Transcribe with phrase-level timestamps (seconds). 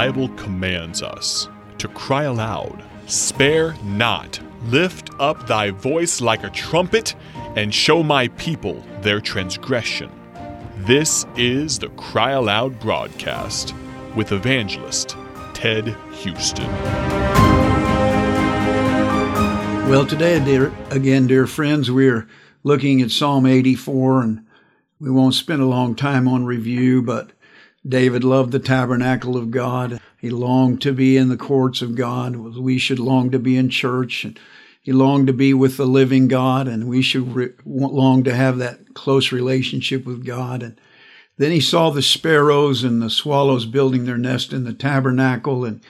[0.00, 1.46] Bible commands us
[1.76, 7.14] to cry aloud, Spare not, lift up thy voice like a trumpet,
[7.54, 10.10] and show my people their transgression.
[10.86, 13.74] This is the Cry Aloud broadcast
[14.16, 15.18] with evangelist
[15.52, 16.72] Ted Houston.
[19.90, 22.26] Well, today, dear, again, dear friends, we're
[22.62, 24.46] looking at Psalm 84, and
[24.98, 27.32] we won't spend a long time on review, but
[27.86, 30.00] David loved the tabernacle of God.
[30.18, 32.36] He longed to be in the courts of God.
[32.36, 34.26] We should long to be in church.
[34.82, 38.58] He longed to be with the living God, and we should re- long to have
[38.58, 40.62] that close relationship with God.
[40.62, 40.80] And
[41.38, 45.80] then he saw the sparrows and the swallows building their nest in the tabernacle, and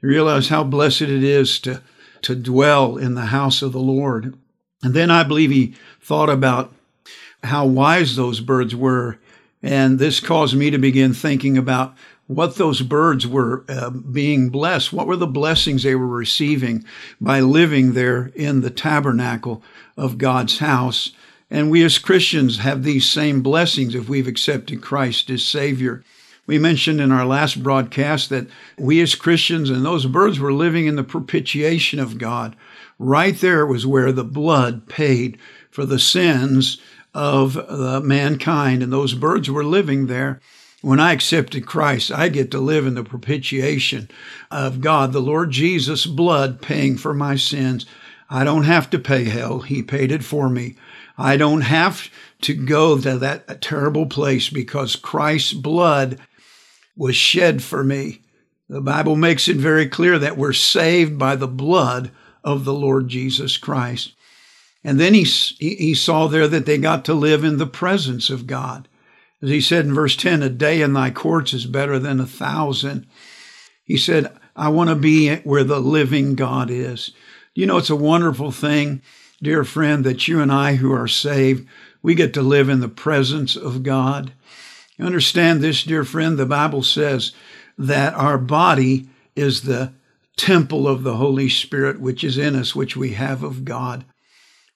[0.00, 1.82] he realized how blessed it is to,
[2.22, 4.34] to dwell in the house of the Lord.
[4.82, 6.72] And then I believe he thought about
[7.42, 9.18] how wise those birds were
[9.64, 11.94] and this caused me to begin thinking about
[12.26, 14.92] what those birds were uh, being blessed.
[14.92, 16.84] What were the blessings they were receiving
[17.18, 19.62] by living there in the tabernacle
[19.96, 21.12] of God's house?
[21.50, 26.04] And we as Christians have these same blessings if we've accepted Christ as Savior.
[26.46, 28.46] We mentioned in our last broadcast that
[28.78, 32.54] we as Christians and those birds were living in the propitiation of God.
[32.98, 35.38] Right there was where the blood paid
[35.70, 36.82] for the sins
[37.14, 40.40] of uh, mankind, and those birds were living there.
[40.82, 44.10] When I accepted Christ, I get to live in the propitiation
[44.50, 47.86] of God, the Lord Jesus' blood paying for my sins.
[48.28, 49.60] I don't have to pay hell.
[49.60, 50.76] He paid it for me.
[51.16, 52.10] I don't have
[52.42, 56.18] to go to that terrible place because Christ's blood
[56.96, 58.20] was shed for me.
[58.68, 62.10] The Bible makes it very clear that we're saved by the blood
[62.42, 64.12] of the Lord Jesus Christ.
[64.84, 68.46] And then he, he saw there that they got to live in the presence of
[68.46, 68.86] God.
[69.42, 72.26] As he said in verse 10, a day in thy courts is better than a
[72.26, 73.06] thousand.
[73.82, 77.12] He said, I want to be where the living God is.
[77.54, 79.02] You know, it's a wonderful thing,
[79.42, 81.66] dear friend, that you and I who are saved,
[82.02, 84.32] we get to live in the presence of God.
[84.98, 86.38] You understand this, dear friend?
[86.38, 87.32] The Bible says
[87.78, 89.92] that our body is the
[90.36, 94.04] temple of the Holy Spirit, which is in us, which we have of God.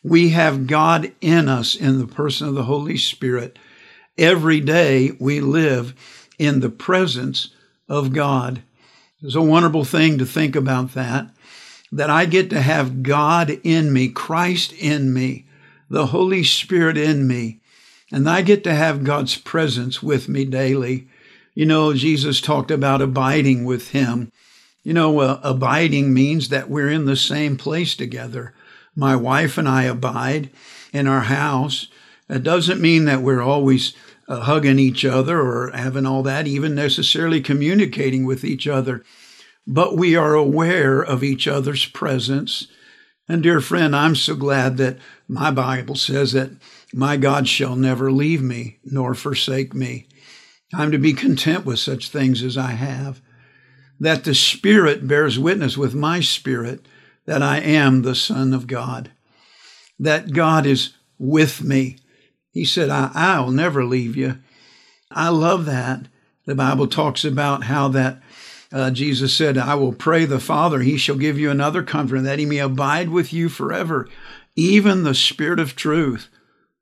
[0.02, 3.58] We have God in us in the person of the Holy Spirit.
[4.16, 5.94] Every day we live
[6.38, 7.50] in the presence
[7.88, 8.62] of God.
[9.22, 11.30] It's a wonderful thing to think about that,
[11.90, 15.46] that I get to have God in me, Christ in me,
[15.90, 17.58] the Holy Spirit in me,
[18.12, 21.08] and I get to have God's presence with me daily.
[21.54, 24.30] You know, Jesus talked about abiding with Him.
[24.84, 28.54] You know, uh, abiding means that we're in the same place together
[28.98, 30.50] my wife and I abide
[30.92, 31.86] in our house.
[32.28, 33.94] It doesn't mean that we're always
[34.26, 39.04] uh, hugging each other or having all that, even necessarily communicating with each other,
[39.68, 42.66] but we are aware of each other's presence.
[43.28, 44.98] And dear friend, I'm so glad that
[45.28, 46.50] my Bible says that
[46.92, 50.08] my God shall never leave me nor forsake me.
[50.74, 53.20] I'm to be content with such things as I have.
[54.00, 56.84] That the Spirit bears witness with my spirit
[57.28, 59.10] that I am the Son of God,
[60.00, 61.98] that God is with me.
[62.52, 64.38] He said, I, I'll never leave you.
[65.10, 66.06] I love that.
[66.46, 68.22] The Bible talks about how that
[68.72, 72.38] uh, Jesus said, I will pray the Father, he shall give you another comfort, that
[72.38, 74.08] he may abide with you forever,
[74.56, 76.30] even the Spirit of truth,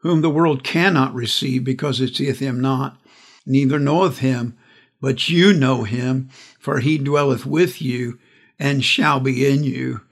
[0.03, 2.97] whom the world cannot receive because it seeth him not,
[3.45, 4.57] neither knoweth him,
[5.01, 6.31] but you know him,
[6.61, 8.21] for he dwelleth with you
[8.61, 10.03] and shall be in you.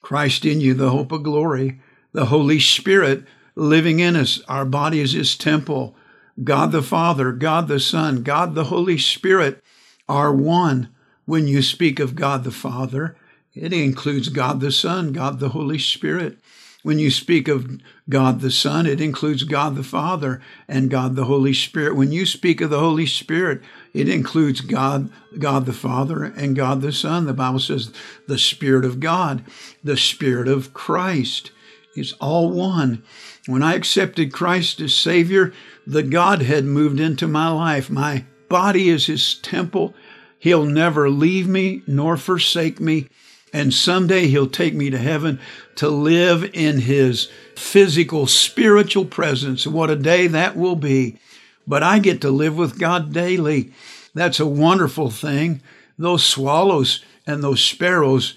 [0.00, 1.80] Christ in you, the hope of glory,
[2.12, 3.24] the Holy Spirit
[3.54, 4.40] living in us.
[4.48, 5.94] Our body is His temple.
[6.42, 9.62] God the Father, God the Son, God the Holy Spirit
[10.08, 10.88] are one.
[11.26, 13.16] When you speak of God the Father,
[13.54, 16.38] it includes God the Son, God the Holy Spirit.
[16.82, 21.26] When you speak of God the Son, it includes God the Father and God the
[21.26, 21.94] Holy Spirit.
[21.94, 23.60] When you speak of the Holy Spirit,
[23.92, 27.26] it includes God, God the Father and God the Son.
[27.26, 27.92] The Bible says
[28.26, 29.44] the Spirit of God,
[29.84, 31.50] the Spirit of Christ.
[31.94, 33.02] is all one.
[33.46, 35.52] When I accepted Christ as Savior,
[35.86, 37.90] the Godhead moved into my life.
[37.90, 39.94] My body is His temple.
[40.38, 43.08] He'll never leave me nor forsake me.
[43.52, 45.40] And someday he'll take me to heaven
[45.76, 49.66] to live in his physical, spiritual presence.
[49.66, 51.18] What a day that will be.
[51.66, 53.72] But I get to live with God daily.
[54.14, 55.62] That's a wonderful thing.
[55.98, 58.34] Those swallows and those sparrows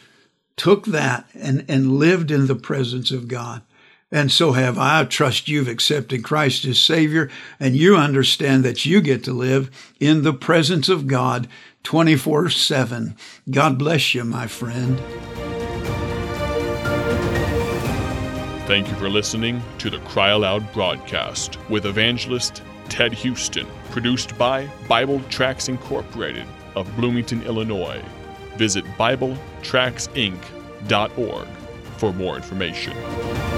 [0.55, 3.61] took that and, and lived in the presence of God.
[4.13, 4.99] And so have I.
[4.99, 9.71] I trust you've accepted Christ as Savior and you understand that you get to live
[9.99, 11.47] in the presence of God
[11.81, 13.15] 24 7.
[13.49, 14.99] God bless you, my friend.
[18.67, 24.69] Thank you for listening to the Cry Aloud broadcast with evangelist Ted Houston, produced by
[24.87, 26.45] Bible Tracts Incorporated
[26.75, 28.03] of Bloomington, Illinois.
[28.57, 31.47] Visit BibleTractsInc.org
[31.97, 33.52] for more information.